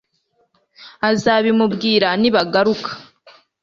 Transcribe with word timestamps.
azabimubwira 1.09 2.07
nibagaruka 2.21 2.91